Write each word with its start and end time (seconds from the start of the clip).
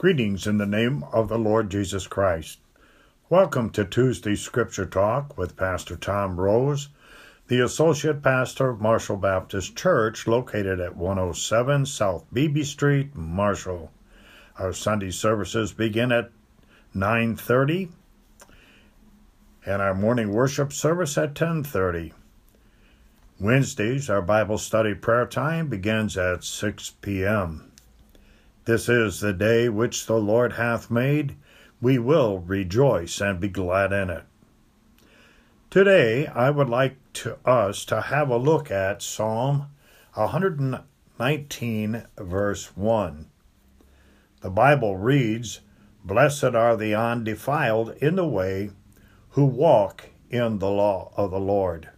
Greetings 0.00 0.46
in 0.46 0.56
the 0.56 0.64
name 0.64 1.04
of 1.12 1.28
the 1.28 1.38
Lord 1.38 1.68
Jesus 1.68 2.06
Christ. 2.06 2.58
Welcome 3.28 3.68
to 3.72 3.84
Tuesday 3.84 4.34
Scripture 4.34 4.86
Talk 4.86 5.36
with 5.36 5.58
Pastor 5.58 5.94
Tom 5.94 6.40
Rose, 6.40 6.88
the 7.48 7.60
Associate 7.60 8.22
Pastor 8.22 8.70
of 8.70 8.80
Marshall 8.80 9.18
Baptist 9.18 9.76
Church, 9.76 10.26
located 10.26 10.80
at 10.80 10.96
107 10.96 11.84
South 11.84 12.24
Beebe 12.32 12.62
Street, 12.62 13.14
Marshall. 13.14 13.92
Our 14.58 14.72
Sunday 14.72 15.10
services 15.10 15.74
begin 15.74 16.12
at 16.12 16.30
9:30 16.94 17.90
and 19.66 19.82
our 19.82 19.94
morning 19.94 20.32
worship 20.32 20.72
service 20.72 21.18
at 21.18 21.34
10:30. 21.34 22.14
Wednesdays, 23.38 24.08
our 24.08 24.22
Bible 24.22 24.56
study 24.56 24.94
prayer 24.94 25.26
time 25.26 25.68
begins 25.68 26.16
at 26.16 26.42
6 26.42 26.88
p.m. 27.02 27.69
This 28.70 28.88
is 28.88 29.18
the 29.18 29.32
day 29.32 29.68
which 29.68 30.06
the 30.06 30.20
Lord 30.20 30.52
hath 30.52 30.92
made. 30.92 31.34
We 31.80 31.98
will 31.98 32.38
rejoice 32.38 33.20
and 33.20 33.40
be 33.40 33.48
glad 33.48 33.92
in 33.92 34.10
it. 34.10 34.22
Today, 35.70 36.28
I 36.28 36.50
would 36.50 36.68
like 36.68 36.94
to 37.14 37.38
us 37.44 37.84
to 37.86 38.00
have 38.00 38.28
a 38.28 38.36
look 38.36 38.70
at 38.70 39.02
Psalm 39.02 39.72
119, 40.14 42.04
verse 42.16 42.76
1. 42.76 43.26
The 44.40 44.50
Bible 44.50 44.96
reads, 44.96 45.62
Blessed 46.04 46.54
are 46.54 46.76
the 46.76 46.94
undefiled 46.94 47.96
in 47.96 48.14
the 48.14 48.28
way 48.28 48.70
who 49.30 49.46
walk 49.46 50.10
in 50.30 50.60
the 50.60 50.70
law 50.70 51.12
of 51.16 51.32
the 51.32 51.40
Lord. 51.40 51.88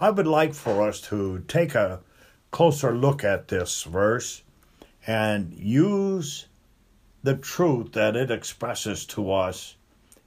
I 0.00 0.10
would 0.10 0.26
like 0.26 0.54
for 0.54 0.88
us 0.88 1.00
to 1.02 1.44
take 1.46 1.76
a 1.76 2.00
closer 2.50 2.92
look 2.92 3.22
at 3.22 3.46
this 3.46 3.84
verse 3.84 4.42
and 5.08 5.54
use 5.54 6.48
the 7.22 7.34
truth 7.34 7.92
that 7.92 8.14
it 8.14 8.30
expresses 8.30 9.06
to 9.06 9.32
us 9.32 9.74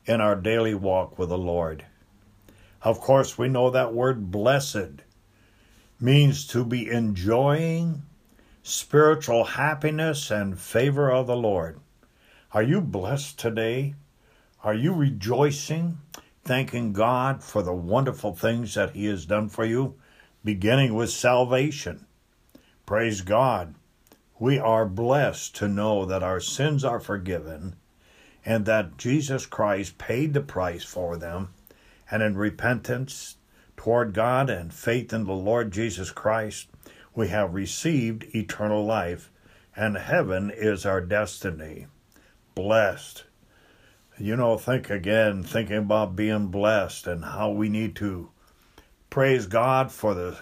in 0.07 0.19
our 0.19 0.35
daily 0.35 0.73
walk 0.73 1.19
with 1.19 1.29
the 1.29 1.37
Lord. 1.37 1.85
Of 2.81 2.99
course, 2.99 3.37
we 3.37 3.47
know 3.47 3.69
that 3.69 3.93
word 3.93 4.31
blessed 4.31 5.03
means 5.99 6.47
to 6.47 6.65
be 6.65 6.89
enjoying 6.89 8.01
spiritual 8.63 9.43
happiness 9.43 10.31
and 10.31 10.59
favor 10.59 11.11
of 11.11 11.27
the 11.27 11.35
Lord. 11.35 11.79
Are 12.51 12.63
you 12.63 12.81
blessed 12.81 13.37
today? 13.37 13.93
Are 14.63 14.73
you 14.73 14.93
rejoicing, 14.93 15.99
thanking 16.43 16.91
God 16.91 17.43
for 17.43 17.61
the 17.61 17.71
wonderful 17.71 18.35
things 18.35 18.73
that 18.73 18.95
He 18.95 19.05
has 19.05 19.27
done 19.27 19.47
for 19.47 19.63
you, 19.63 19.93
beginning 20.43 20.95
with 20.95 21.11
salvation? 21.11 22.07
Praise 22.87 23.21
God 23.21 23.75
we 24.41 24.57
are 24.57 24.87
blessed 24.87 25.55
to 25.55 25.67
know 25.67 26.03
that 26.03 26.23
our 26.23 26.39
sins 26.39 26.83
are 26.83 26.99
forgiven 26.99 27.75
and 28.43 28.65
that 28.65 28.97
Jesus 28.97 29.45
Christ 29.45 29.99
paid 29.99 30.33
the 30.33 30.41
price 30.41 30.83
for 30.83 31.15
them. 31.15 31.49
And 32.09 32.23
in 32.23 32.35
repentance 32.35 33.35
toward 33.77 34.15
God 34.15 34.49
and 34.49 34.73
faith 34.73 35.13
in 35.13 35.25
the 35.25 35.33
Lord 35.33 35.71
Jesus 35.71 36.09
Christ, 36.09 36.69
we 37.13 37.27
have 37.27 37.53
received 37.53 38.35
eternal 38.35 38.83
life, 38.83 39.29
and 39.75 39.95
heaven 39.95 40.49
is 40.49 40.87
our 40.87 41.01
destiny. 41.01 41.85
Blessed. 42.55 43.25
You 44.17 44.35
know, 44.35 44.57
think 44.57 44.89
again, 44.89 45.43
thinking 45.43 45.77
about 45.77 46.15
being 46.15 46.47
blessed 46.47 47.05
and 47.05 47.23
how 47.23 47.51
we 47.51 47.69
need 47.69 47.95
to 47.97 48.31
praise 49.11 49.45
God 49.45 49.91
for 49.91 50.15
the 50.15 50.39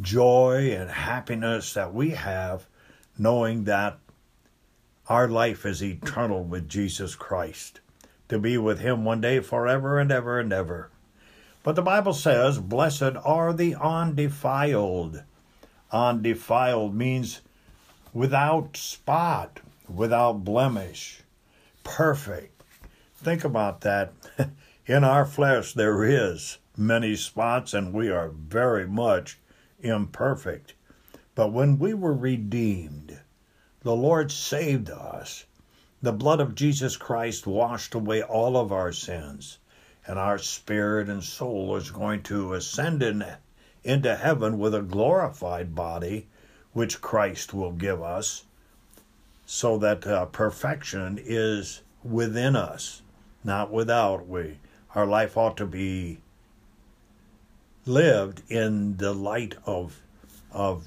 joy 0.00 0.74
and 0.76 0.90
happiness 0.90 1.74
that 1.74 1.94
we 1.94 2.10
have 2.10 2.66
knowing 3.20 3.64
that 3.64 3.98
our 5.06 5.28
life 5.28 5.66
is 5.66 5.82
eternal 5.82 6.42
with 6.42 6.66
Jesus 6.66 7.14
Christ, 7.14 7.80
to 8.30 8.38
be 8.38 8.56
with 8.56 8.80
Him 8.80 9.04
one 9.04 9.20
day 9.20 9.40
forever 9.40 9.98
and 9.98 10.10
ever 10.10 10.40
and 10.40 10.50
ever. 10.54 10.90
But 11.62 11.76
the 11.76 11.82
Bible 11.82 12.14
says, 12.14 12.58
Blessed 12.58 13.16
are 13.22 13.52
the 13.52 13.74
undefiled. 13.74 15.22
Undefiled 15.92 16.94
means 16.94 17.42
without 18.14 18.74
spot, 18.78 19.60
without 19.86 20.42
blemish, 20.42 21.22
perfect. 21.84 22.62
Think 23.16 23.44
about 23.44 23.82
that. 23.82 24.14
In 24.86 25.04
our 25.04 25.26
flesh, 25.26 25.74
there 25.74 26.04
is 26.04 26.56
many 26.74 27.16
spots, 27.16 27.74
and 27.74 27.92
we 27.92 28.08
are 28.08 28.30
very 28.30 28.86
much 28.86 29.38
imperfect. 29.78 30.72
But 31.34 31.52
when 31.52 31.78
we 31.78 31.94
were 31.94 32.12
redeemed, 32.12 33.20
the 33.82 33.94
Lord 33.94 34.32
saved 34.32 34.90
us. 34.90 35.46
The 36.02 36.12
blood 36.12 36.40
of 36.40 36.54
Jesus 36.54 36.96
Christ 36.96 37.46
washed 37.46 37.94
away 37.94 38.22
all 38.22 38.56
of 38.56 38.72
our 38.72 38.92
sins, 38.92 39.58
and 40.06 40.18
our 40.18 40.38
spirit 40.38 41.08
and 41.08 41.22
soul 41.22 41.76
is 41.76 41.90
going 41.90 42.22
to 42.24 42.54
ascend 42.54 43.02
in, 43.02 43.24
into 43.84 44.16
heaven 44.16 44.58
with 44.58 44.74
a 44.74 44.82
glorified 44.82 45.74
body, 45.74 46.26
which 46.72 47.00
Christ 47.00 47.54
will 47.54 47.72
give 47.72 48.02
us, 48.02 48.44
so 49.46 49.78
that 49.78 50.06
uh, 50.06 50.26
perfection 50.26 51.18
is 51.22 51.82
within 52.02 52.56
us, 52.56 53.02
not 53.44 53.70
without. 53.70 54.26
We 54.26 54.58
our 54.94 55.06
life 55.06 55.36
ought 55.36 55.56
to 55.58 55.66
be 55.66 56.18
lived 57.86 58.42
in 58.48 58.96
the 58.96 59.12
light 59.12 59.54
of 59.64 60.00
of 60.50 60.86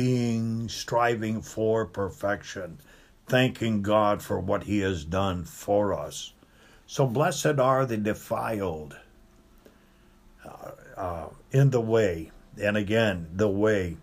being, 0.00 0.66
striving 0.66 1.42
for 1.42 1.84
perfection, 1.84 2.78
thanking 3.26 3.82
God 3.82 4.22
for 4.22 4.40
what 4.40 4.62
He 4.62 4.78
has 4.78 5.04
done 5.04 5.44
for 5.44 5.92
us. 5.92 6.32
So 6.86 7.06
blessed 7.06 7.58
are 7.58 7.84
the 7.84 7.98
defiled 7.98 8.96
uh, 10.42 10.70
uh, 10.96 11.28
in 11.52 11.68
the 11.68 11.82
way. 11.82 12.30
And 12.58 12.78
again, 12.78 13.28
the 13.34 13.48
way. 13.48 13.98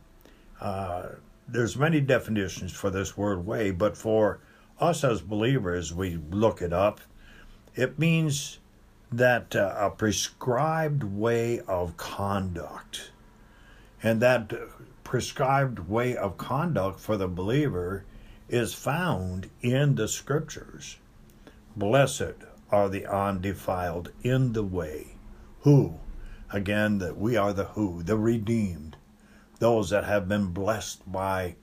Uh, 0.62 1.08
there's 1.48 1.76
many 1.76 2.00
definitions 2.00 2.74
for 2.74 2.92
this 2.92 3.18
word 3.18 3.44
way, 3.48 3.72
but 3.72 3.98
for 3.98 4.40
us 4.80 5.04
as 5.04 5.22
believers, 5.22 5.96
we 5.96 6.20
look 6.30 6.62
it 6.62 6.74
up. 6.74 7.02
It 7.74 7.98
means 7.98 8.60
that 9.12 9.56
uh, 9.56 9.74
a 9.80 9.90
prescribed 9.90 11.04
way 11.04 11.62
of 11.62 11.98
conduct. 11.98 13.10
And 14.04 14.22
that 14.22 14.54
prescribed 15.08 15.80
way 15.88 16.18
of 16.18 16.38
conduct 16.38 17.00
for 17.00 17.16
the 17.16 17.30
believer 17.30 18.04
is 18.50 18.74
found 18.74 19.50
in 19.62 19.96
the 19.96 20.06
scriptures. 20.06 20.98
Blessed 21.78 22.36
are 22.70 22.90
the 22.90 23.06
undefiled 23.06 24.12
in 24.22 24.52
the 24.52 24.66
way. 24.66 25.16
Who? 25.62 25.98
Again, 26.52 26.98
that 26.98 27.18
we 27.18 27.38
are 27.38 27.54
the 27.54 27.68
who, 27.68 28.04
the 28.04 28.18
redeemed, 28.18 28.98
those 29.60 29.92
that 29.92 30.04
have 30.04 30.28
been 30.28 30.48
blessed 30.48 31.10
by 31.10 31.56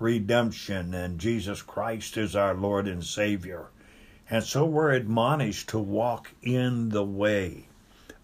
redemption, 0.00 0.92
and 0.92 1.20
Jesus 1.20 1.62
Christ 1.62 2.16
is 2.16 2.34
our 2.34 2.54
Lord 2.54 2.88
and 2.88 3.04
Savior. 3.04 3.68
And 4.28 4.42
so 4.42 4.64
we're 4.64 4.90
admonished 4.90 5.68
to 5.68 5.78
walk 5.78 6.32
in 6.42 6.88
the 6.88 7.04
way, 7.04 7.68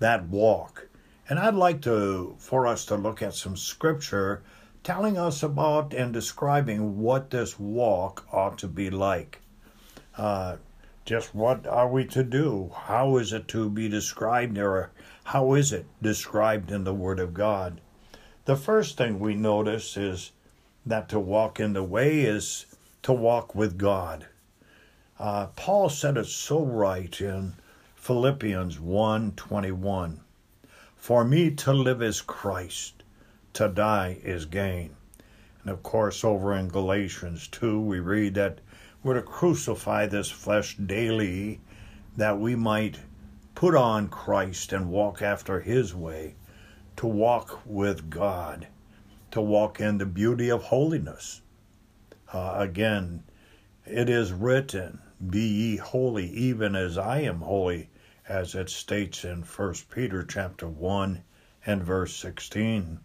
that 0.00 0.26
walk. 0.26 0.88
And 1.28 1.38
I'd 1.38 1.54
like 1.54 1.80
to 1.82 2.34
for 2.40 2.66
us 2.66 2.84
to 2.86 2.96
look 2.96 3.22
at 3.22 3.34
some 3.34 3.56
scripture 3.56 4.42
telling 4.84 5.16
us 5.16 5.42
about 5.42 5.94
and 5.94 6.12
describing 6.12 7.00
what 7.00 7.30
this 7.30 7.58
walk 7.58 8.26
ought 8.30 8.58
to 8.58 8.68
be 8.68 8.90
like. 8.90 9.40
Uh, 10.16 10.56
just 11.06 11.34
what 11.34 11.66
are 11.66 11.88
we 11.88 12.04
to 12.04 12.22
do? 12.22 12.70
How 12.74 13.16
is 13.16 13.32
it 13.32 13.48
to 13.48 13.70
be 13.70 13.88
described, 13.88 14.58
or 14.58 14.90
how 15.24 15.54
is 15.54 15.72
it 15.72 15.86
described 16.02 16.70
in 16.70 16.84
the 16.84 16.94
Word 16.94 17.18
of 17.18 17.32
God? 17.32 17.80
The 18.44 18.56
first 18.56 18.98
thing 18.98 19.18
we 19.18 19.34
notice 19.34 19.96
is 19.96 20.32
that 20.84 21.08
to 21.08 21.18
walk 21.18 21.58
in 21.58 21.72
the 21.72 21.82
way 21.82 22.20
is 22.20 22.66
to 23.02 23.12
walk 23.12 23.54
with 23.54 23.78
God. 23.78 24.26
Uh, 25.18 25.46
Paul 25.56 25.88
said 25.88 26.18
it 26.18 26.26
so 26.26 26.62
right 26.62 27.20
in 27.20 27.54
Philippians 27.96 28.78
1:21. 28.80 30.20
For 30.96 31.24
me 31.24 31.50
to 31.52 31.72
live 31.72 32.02
is 32.02 32.20
Christ, 32.20 33.03
to 33.54 33.68
die 33.68 34.18
is 34.22 34.46
gain. 34.46 34.94
And 35.62 35.70
of 35.70 35.82
course, 35.82 36.24
over 36.24 36.54
in 36.54 36.68
Galatians 36.68 37.48
2, 37.48 37.80
we 37.80 38.00
read 38.00 38.34
that 38.34 38.60
we're 39.02 39.14
to 39.14 39.22
crucify 39.22 40.06
this 40.06 40.30
flesh 40.30 40.76
daily 40.76 41.60
that 42.16 42.38
we 42.38 42.54
might 42.56 42.98
put 43.54 43.74
on 43.74 44.08
Christ 44.08 44.72
and 44.72 44.90
walk 44.90 45.22
after 45.22 45.60
his 45.60 45.94
way, 45.94 46.34
to 46.96 47.06
walk 47.06 47.60
with 47.64 48.10
God, 48.10 48.66
to 49.30 49.40
walk 49.40 49.80
in 49.80 49.98
the 49.98 50.06
beauty 50.06 50.50
of 50.50 50.64
holiness. 50.64 51.42
Uh, 52.32 52.54
again, 52.56 53.22
it 53.86 54.08
is 54.08 54.32
written, 54.32 55.00
Be 55.30 55.46
ye 55.46 55.76
holy, 55.76 56.26
even 56.30 56.74
as 56.74 56.98
I 56.98 57.20
am 57.20 57.40
holy, 57.40 57.90
as 58.28 58.54
it 58.54 58.70
states 58.70 59.24
in 59.24 59.42
1 59.42 59.74
Peter 59.90 60.24
chapter 60.24 60.66
1 60.66 61.22
and 61.66 61.82
verse 61.82 62.14
16. 62.16 62.98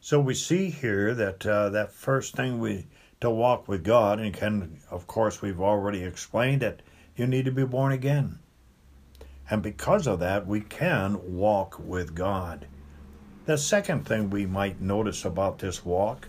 So 0.00 0.20
we 0.20 0.34
see 0.34 0.70
here 0.70 1.14
that 1.14 1.44
uh, 1.44 1.70
that 1.70 1.92
first 1.92 2.34
thing 2.34 2.60
we 2.60 2.86
to 3.20 3.30
walk 3.30 3.66
with 3.66 3.82
God, 3.82 4.20
and 4.20 4.32
can, 4.32 4.78
of 4.90 5.06
course, 5.06 5.42
we've 5.42 5.60
already 5.60 6.04
explained 6.04 6.62
that 6.62 6.82
you 7.16 7.26
need 7.26 7.44
to 7.46 7.50
be 7.50 7.64
born 7.64 7.92
again. 7.92 8.38
And 9.50 9.62
because 9.62 10.06
of 10.06 10.20
that, 10.20 10.46
we 10.46 10.60
can 10.60 11.34
walk 11.34 11.78
with 11.78 12.14
God. 12.14 12.66
The 13.46 13.58
second 13.58 14.06
thing 14.06 14.30
we 14.30 14.46
might 14.46 14.80
notice 14.80 15.24
about 15.24 15.58
this 15.58 15.84
walk 15.84 16.28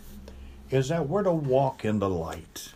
is 0.71 0.89
that 0.89 1.07
we're 1.07 1.23
to 1.23 1.31
walk 1.31 1.85
in 1.85 1.99
the 1.99 2.09
light. 2.09 2.73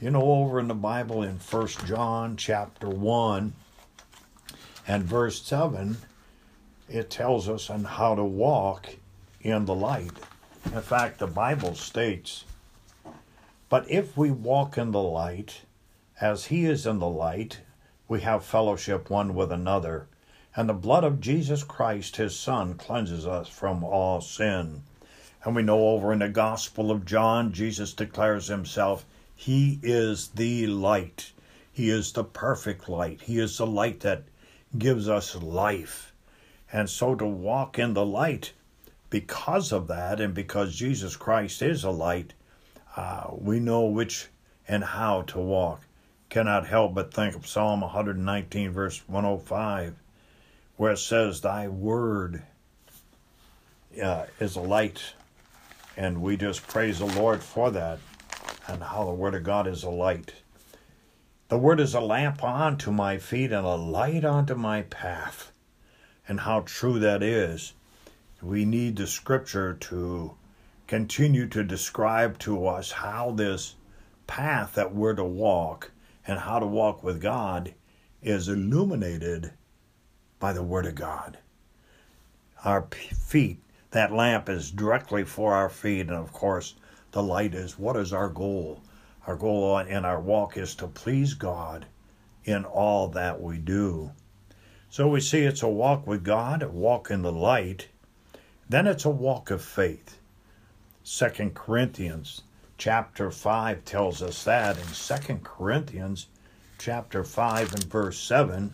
You 0.00 0.10
know, 0.10 0.22
over 0.22 0.58
in 0.58 0.68
the 0.68 0.74
Bible 0.74 1.22
in 1.22 1.38
First 1.38 1.86
John 1.86 2.36
chapter 2.36 2.88
1 2.88 3.52
and 4.88 5.04
verse 5.04 5.40
7, 5.42 5.96
it 6.88 7.08
tells 7.08 7.48
us 7.48 7.70
on 7.70 7.84
how 7.84 8.16
to 8.16 8.24
walk 8.24 8.96
in 9.42 9.64
the 9.64 9.74
light. 9.74 10.12
In 10.66 10.80
fact, 10.80 11.18
the 11.18 11.26
Bible 11.26 11.74
states, 11.74 12.44
But 13.68 13.90
if 13.90 14.16
we 14.16 14.30
walk 14.30 14.78
in 14.78 14.92
the 14.92 15.02
light, 15.02 15.62
as 16.20 16.46
he 16.46 16.64
is 16.64 16.86
in 16.86 16.98
the 16.98 17.08
light, 17.08 17.60
we 18.08 18.20
have 18.20 18.44
fellowship 18.44 19.10
one 19.10 19.34
with 19.34 19.50
another, 19.50 20.06
and 20.54 20.68
the 20.68 20.74
blood 20.74 21.04
of 21.04 21.20
Jesus 21.20 21.64
Christ, 21.64 22.16
his 22.16 22.38
Son, 22.38 22.74
cleanses 22.74 23.26
us 23.26 23.48
from 23.48 23.82
all 23.82 24.20
sin. 24.20 24.82
And 25.44 25.56
we 25.56 25.62
know 25.62 25.88
over 25.88 26.12
in 26.12 26.20
the 26.20 26.28
Gospel 26.28 26.90
of 26.90 27.04
John, 27.04 27.52
Jesus 27.52 27.92
declares 27.92 28.48
himself 28.48 29.04
he 29.34 29.80
is 29.82 30.28
the 30.28 30.68
light. 30.68 31.32
He 31.72 31.90
is 31.90 32.12
the 32.12 32.22
perfect 32.22 32.88
light. 32.88 33.22
He 33.22 33.40
is 33.40 33.58
the 33.58 33.66
light 33.66 34.00
that 34.00 34.22
gives 34.78 35.08
us 35.08 35.34
life. 35.34 36.12
And 36.72 36.88
so 36.88 37.16
to 37.16 37.26
walk 37.26 37.76
in 37.76 37.94
the 37.94 38.06
light, 38.06 38.52
because 39.12 39.72
of 39.72 39.88
that, 39.88 40.20
and 40.20 40.32
because 40.32 40.74
Jesus 40.74 41.16
Christ 41.16 41.60
is 41.60 41.84
a 41.84 41.90
light, 41.90 42.32
uh, 42.96 43.26
we 43.30 43.60
know 43.60 43.84
which 43.84 44.28
and 44.66 44.82
how 44.82 45.20
to 45.22 45.38
walk. 45.38 45.82
Cannot 46.30 46.66
help 46.66 46.94
but 46.94 47.12
think 47.12 47.36
of 47.36 47.46
Psalm 47.46 47.82
119, 47.82 48.70
verse 48.70 49.06
105, 49.06 49.96
where 50.78 50.92
it 50.92 50.96
says, 50.96 51.42
Thy 51.42 51.68
word 51.68 52.42
uh, 54.02 54.24
is 54.40 54.56
a 54.56 54.62
light. 54.62 55.12
And 55.94 56.22
we 56.22 56.38
just 56.38 56.66
praise 56.66 56.98
the 56.98 57.04
Lord 57.04 57.42
for 57.42 57.70
that 57.70 57.98
and 58.66 58.82
how 58.82 59.04
the 59.04 59.10
Word 59.10 59.34
of 59.34 59.42
God 59.42 59.66
is 59.66 59.82
a 59.82 59.90
light. 59.90 60.32
The 61.48 61.58
Word 61.58 61.80
is 61.80 61.94
a 61.94 62.00
lamp 62.00 62.42
unto 62.42 62.90
my 62.90 63.18
feet 63.18 63.52
and 63.52 63.66
a 63.66 63.74
light 63.74 64.24
unto 64.24 64.54
my 64.54 64.82
path. 64.82 65.52
And 66.26 66.40
how 66.40 66.60
true 66.60 66.98
that 66.98 67.22
is. 67.22 67.74
We 68.42 68.64
need 68.64 68.96
the 68.96 69.06
Scripture 69.06 69.74
to 69.74 70.34
continue 70.88 71.46
to 71.46 71.62
describe 71.62 72.40
to 72.40 72.66
us 72.66 72.90
how 72.90 73.30
this 73.30 73.76
path 74.26 74.74
that 74.74 74.92
we're 74.92 75.14
to 75.14 75.24
walk 75.24 75.92
and 76.26 76.40
how 76.40 76.58
to 76.58 76.66
walk 76.66 77.04
with 77.04 77.20
God 77.20 77.72
is 78.20 78.48
illuminated 78.48 79.52
by 80.40 80.52
the 80.52 80.62
Word 80.62 80.86
of 80.86 80.96
God. 80.96 81.38
Our 82.64 82.88
feet, 82.90 83.62
that 83.92 84.12
lamp 84.12 84.48
is 84.48 84.72
directly 84.72 85.22
for 85.22 85.54
our 85.54 85.68
feet, 85.68 86.08
and 86.08 86.10
of 86.16 86.32
course, 86.32 86.74
the 87.12 87.22
light 87.22 87.54
is 87.54 87.78
what 87.78 87.96
is 87.96 88.12
our 88.12 88.28
goal? 88.28 88.82
Our 89.24 89.36
goal 89.36 89.78
in 89.78 90.04
our 90.04 90.20
walk 90.20 90.56
is 90.56 90.74
to 90.76 90.88
please 90.88 91.34
God 91.34 91.86
in 92.44 92.64
all 92.64 93.06
that 93.08 93.40
we 93.40 93.58
do. 93.58 94.10
So 94.90 95.06
we 95.06 95.20
see 95.20 95.42
it's 95.42 95.62
a 95.62 95.68
walk 95.68 96.08
with 96.08 96.24
God, 96.24 96.64
a 96.64 96.68
walk 96.68 97.08
in 97.08 97.22
the 97.22 97.30
light. 97.30 97.86
Then 98.72 98.86
it's 98.86 99.04
a 99.04 99.10
walk 99.10 99.50
of 99.50 99.60
faith. 99.62 100.18
Second 101.04 101.54
Corinthians 101.54 102.40
chapter 102.78 103.30
5 103.30 103.84
tells 103.84 104.22
us 104.22 104.44
that 104.44 104.78
in 104.78 104.86
Second 104.86 105.44
Corinthians 105.44 106.28
chapter 106.78 107.22
5 107.22 107.74
and 107.74 107.84
verse 107.84 108.18
7 108.18 108.72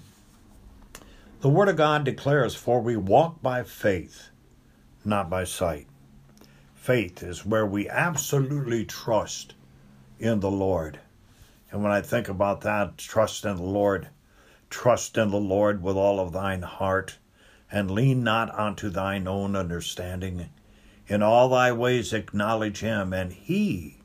the 1.41 1.49
word 1.49 1.69
of 1.69 1.75
God 1.75 2.05
declares 2.05 2.55
for 2.55 2.81
we 2.81 2.97
walk 2.97 3.43
by 3.43 3.65
faith 3.65 4.29
not 5.05 5.29
by 5.29 5.43
sight 5.43 5.89
faith 6.77 7.21
is 7.25 7.45
where 7.45 7.67
we 7.67 7.89
absolutely 7.89 8.85
trust 8.85 9.55
in 10.21 10.39
the 10.39 10.51
Lord. 10.51 11.01
And 11.73 11.83
when 11.83 11.91
I 11.91 12.03
think 12.03 12.29
about 12.29 12.61
that, 12.61 12.99
trust 12.99 13.45
in 13.45 13.57
the 13.57 13.63
Lord, 13.63 14.09
trust 14.71 15.19
in 15.19 15.31
the 15.31 15.41
Lord 15.41 15.83
with 15.83 15.97
all 15.97 16.21
of 16.21 16.33
thine 16.33 16.63
heart, 16.63 17.19
and 17.71 17.91
lean 17.91 18.23
not 18.25 18.57
unto 18.59 18.89
thine 18.89 19.27
own 19.27 19.55
understanding. 19.55 20.49
In 21.07 21.23
all 21.23 21.49
thy 21.49 21.73
ways 21.73 22.13
acknowledge 22.13 22.81
him, 22.81 23.13
and 23.13 23.33
he 23.33 23.99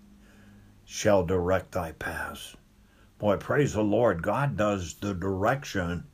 shall 0.85 1.25
direct 1.25 1.71
thy 1.71 1.91
paths. 1.93 2.55
Boy, 3.19 3.37
praise 3.37 3.73
the 3.73 3.83
Lord. 3.83 4.21
God 4.21 4.57
does 4.57 4.95
the 4.95 5.13
direction 5.13 6.05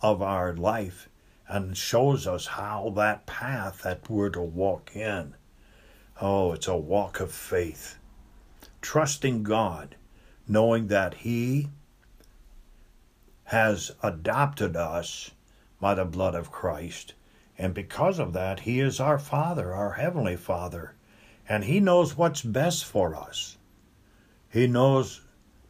of 0.00 0.22
our 0.22 0.54
life 0.54 1.08
and 1.48 1.76
shows 1.76 2.26
us 2.26 2.46
how 2.46 2.92
that 2.96 3.26
path 3.26 3.82
that 3.82 4.08
we're 4.08 4.30
to 4.30 4.40
walk 4.40 4.94
in. 4.94 5.34
Oh, 6.20 6.52
it's 6.52 6.68
a 6.68 6.76
walk 6.76 7.20
of 7.20 7.32
faith. 7.32 7.98
Trusting 8.80 9.42
God, 9.42 9.96
knowing 10.46 10.86
that 10.86 11.14
He 11.14 11.68
has 13.44 13.92
adopted 14.02 14.76
us 14.76 15.32
by 15.82 15.94
the 15.94 16.04
blood 16.04 16.36
of 16.36 16.52
Christ. 16.52 17.12
And 17.58 17.74
because 17.74 18.20
of 18.20 18.32
that, 18.34 18.60
He 18.60 18.78
is 18.78 19.00
our 19.00 19.18
Father, 19.18 19.74
our 19.74 19.94
Heavenly 19.94 20.36
Father. 20.36 20.94
And 21.48 21.64
He 21.64 21.80
knows 21.80 22.16
what's 22.16 22.40
best 22.40 22.84
for 22.84 23.16
us. 23.16 23.58
He 24.48 24.68
knows 24.68 25.22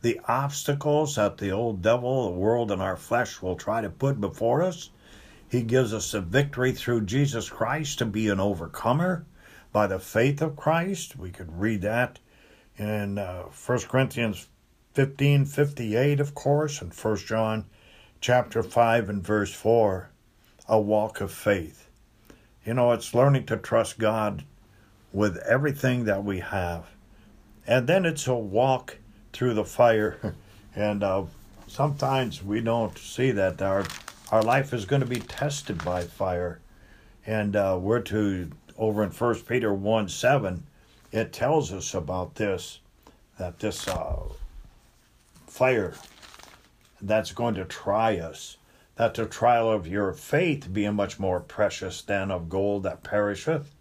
the 0.03 0.21
obstacles 0.29 1.17
that 1.17 1.39
the 1.39 1.51
old 1.51 1.81
devil, 1.81 2.25
the 2.25 2.39
world, 2.39 2.71
and 2.71 2.83
our 2.83 2.99
flesh 2.99 3.41
will 3.41 3.57
try 3.57 3.81
to 3.81 3.89
put 3.89 4.21
before 4.21 4.63
us. 4.63 4.91
He 5.49 5.63
gives 5.63 5.95
us 5.95 6.13
a 6.13 6.21
victory 6.21 6.73
through 6.73 7.07
Jesus 7.07 7.49
Christ 7.49 7.99
to 8.01 8.05
be 8.05 8.29
an 8.29 8.39
overcomer 8.39 9.25
by 9.73 9.87
the 9.87 9.99
faith 9.99 10.43
of 10.43 10.57
Christ. 10.57 11.17
We 11.17 11.31
could 11.31 11.59
read 11.59 11.81
that 11.83 12.19
in 12.77 13.17
uh, 13.17 13.45
1 13.45 13.79
Corinthians 13.89 14.47
15 14.93 15.47
58, 15.47 16.21
of 16.21 16.35
course, 16.35 16.83
and 16.83 16.93
1 16.93 17.17
John 17.17 17.65
chapter 18.23 18.63
5 18.63 19.11
and 19.11 19.27
verse 19.27 19.53
4, 19.53 20.09
a 20.69 20.81
walk 20.81 21.21
of 21.21 21.33
faith. 21.33 21.89
You 22.65 22.75
know, 22.75 22.93
it's 22.93 23.15
learning 23.15 23.47
to 23.47 23.57
trust 23.57 23.99
God 23.99 24.45
with 25.13 25.39
everything 25.39 26.05
that 26.05 26.23
we 26.23 26.39
have. 26.39 26.87
And 27.67 27.89
then 27.89 28.07
it's 28.07 28.29
a 28.29 28.35
walk 28.35 28.99
through 29.33 29.55
the 29.55 29.65
fire. 29.65 30.37
and 30.77 31.03
uh, 31.03 31.25
sometimes 31.67 32.45
we 32.45 32.61
don't 32.61 32.97
see 32.97 33.33
that 33.33 33.61
our, 33.61 33.85
our 34.31 34.43
life 34.43 34.73
is 34.73 34.85
going 34.85 35.03
to 35.03 35.09
be 35.09 35.19
tested 35.19 35.85
by 35.85 36.05
fire. 36.05 36.61
And 37.27 37.57
uh, 37.57 37.77
we're 37.81 38.03
to 38.03 38.53
over 38.79 39.03
in 39.03 39.11
First 39.11 39.49
Peter 39.49 39.75
1 39.75 40.09
7, 40.09 40.63
it 41.11 41.33
tells 41.33 41.73
us 41.73 41.93
about 41.93 42.37
this 42.37 42.79
that 43.39 43.59
this 43.59 43.89
uh, 43.89 44.23
fire 45.49 45.95
that's 47.03 47.33
going 47.33 47.55
to 47.57 47.65
try 47.65 48.17
us, 48.17 48.57
that 48.97 49.15
the 49.15 49.27
trial 49.27 49.71
of 49.71 49.87
your 49.87 50.13
faith 50.13 50.73
being 50.73 50.95
much 50.95 51.19
more 51.19 51.41
precious 51.41 52.01
than 52.01 52.31
of 52.31 52.49
gold 52.49 52.85
that 52.85 53.03
perisheth, 53.03 53.75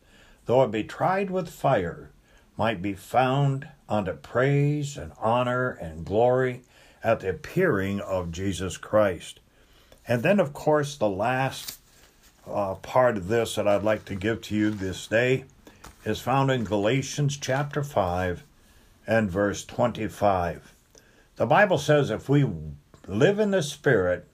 though 0.45 0.63
it 0.63 0.71
be 0.71 0.83
tried 0.83 1.29
with 1.29 1.49
fire, 1.49 2.09
might 2.57 2.81
be 2.81 2.93
found 2.93 3.67
unto 3.87 4.13
praise 4.13 4.97
and 4.97 5.11
honor 5.19 5.71
and 5.71 6.05
glory 6.05 6.61
at 7.03 7.19
the 7.19 7.29
appearing 7.29 7.99
of 7.99 8.31
Jesus 8.31 8.77
Christ. 8.77 9.39
And 10.07 10.23
then, 10.23 10.39
of 10.39 10.53
course, 10.53 10.97
the 10.97 11.09
last 11.09 11.79
uh, 12.47 12.75
part 12.75 13.17
of 13.17 13.27
this 13.27 13.55
that 13.55 13.67
I'd 13.67 13.83
like 13.83 14.05
to 14.05 14.15
give 14.15 14.41
to 14.43 14.55
you 14.55 14.71
this 14.71 15.07
day 15.07 15.45
is 16.05 16.19
found 16.19 16.49
in 16.49 16.63
Galatians 16.63 17.37
chapter 17.37 17.83
5 17.83 18.43
and 19.05 19.29
verse 19.29 19.63
25. 19.65 20.73
The 21.35 21.45
Bible 21.45 21.77
says, 21.77 22.09
If 22.09 22.29
we 22.29 22.43
live 23.11 23.39
in 23.39 23.51
the 23.51 23.61
Spirit, 23.61 24.25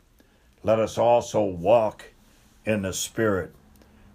let 0.61 0.77
us 0.77 0.99
also 0.99 1.43
walk 1.43 2.05
in 2.63 2.83
the 2.83 2.93
Spirit. 2.93 3.51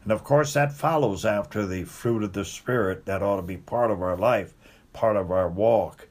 And 0.05 0.13
of 0.13 0.23
course, 0.23 0.53
that 0.55 0.73
follows 0.73 1.25
after 1.25 1.67
the 1.67 1.83
fruit 1.83 2.23
of 2.23 2.33
the 2.33 2.45
Spirit 2.45 3.05
that 3.07 3.25
ought 3.25 3.37
to 3.37 3.43
be 3.43 3.57
part 3.57 3.91
of 3.91 4.01
our 4.01 4.17
life, 4.17 4.55
part 4.93 5.17
of 5.17 5.33
our 5.33 5.49
walk. 5.49 6.07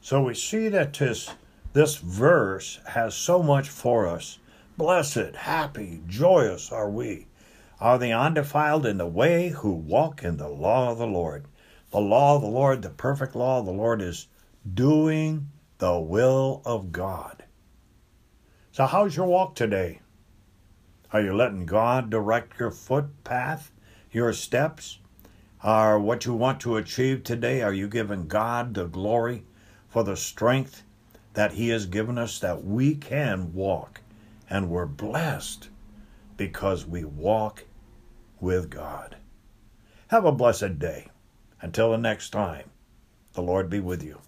So 0.00 0.22
we 0.22 0.34
see 0.34 0.68
that 0.68 0.94
this, 0.94 1.30
this 1.72 1.96
verse 1.96 2.78
has 2.86 3.16
so 3.16 3.42
much 3.42 3.68
for 3.68 4.06
us. 4.06 4.38
Blessed, 4.76 5.34
happy, 5.34 6.00
joyous 6.06 6.70
are 6.70 6.88
we, 6.88 7.26
are 7.80 7.98
the 7.98 8.12
undefiled 8.12 8.86
in 8.86 8.98
the 8.98 9.06
way 9.06 9.48
who 9.48 9.72
walk 9.72 10.22
in 10.22 10.36
the 10.36 10.48
law 10.48 10.92
of 10.92 10.98
the 10.98 11.08
Lord. 11.08 11.44
The 11.90 12.00
law 12.00 12.36
of 12.36 12.42
the 12.42 12.48
Lord, 12.48 12.82
the 12.82 12.90
perfect 12.90 13.34
law 13.34 13.58
of 13.58 13.66
the 13.66 13.72
Lord, 13.72 14.00
is 14.00 14.28
doing 14.74 15.48
the 15.78 15.98
will 15.98 16.62
of 16.64 16.92
God. 16.92 17.42
So, 18.72 18.86
how's 18.86 19.16
your 19.16 19.26
walk 19.26 19.56
today? 19.56 20.00
Are 21.12 21.20
you 21.20 21.34
letting 21.34 21.66
God 21.66 22.08
direct 22.08 22.60
your 22.60 22.70
footpath, 22.70 23.72
your 24.12 24.32
steps? 24.32 25.00
Are 25.60 25.98
what 25.98 26.24
you 26.24 26.34
want 26.34 26.60
to 26.60 26.76
achieve 26.76 27.24
today, 27.24 27.62
are 27.62 27.72
you 27.72 27.88
giving 27.88 28.28
God 28.28 28.74
the 28.74 28.84
glory 28.84 29.42
for 29.88 30.04
the 30.04 30.16
strength 30.16 30.84
that 31.34 31.54
He 31.54 31.70
has 31.70 31.86
given 31.86 32.16
us 32.16 32.38
that 32.38 32.64
we 32.64 32.94
can 32.94 33.52
walk? 33.52 34.02
And 34.48 34.70
we're 34.70 34.86
blessed 34.86 35.68
because 36.36 36.86
we 36.86 37.04
walk 37.04 37.64
with 38.38 38.70
God. 38.70 39.16
Have 40.08 40.24
a 40.24 40.32
blessed 40.32 40.78
day. 40.78 41.08
Until 41.60 41.90
the 41.90 41.98
next 41.98 42.30
time, 42.30 42.70
the 43.32 43.42
Lord 43.42 43.68
be 43.68 43.80
with 43.80 44.02
you. 44.04 44.20